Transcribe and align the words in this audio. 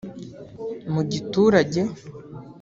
Mu 0.91 1.01
giturage 1.11 1.81